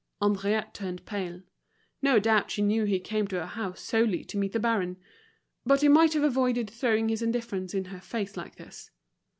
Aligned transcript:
Henriette 0.19 0.73
turned 0.73 1.05
pale. 1.05 1.43
No 2.01 2.17
doubt 2.17 2.49
she 2.49 2.63
knew 2.63 2.85
he 2.85 2.99
came 2.99 3.27
to 3.27 3.39
her 3.39 3.45
house 3.45 3.81
solely 3.81 4.23
to 4.23 4.37
meet 4.39 4.51
the 4.51 4.59
baron; 4.59 4.97
but 5.63 5.81
he 5.81 5.89
might 5.89 6.13
have 6.13 6.23
avoided 6.23 6.67
throwing 6.71 7.09
his 7.09 7.21
indifference 7.21 7.75
in 7.75 7.85
her 7.85 8.01
face 8.01 8.35
like 8.35 8.55
this. 8.55 8.89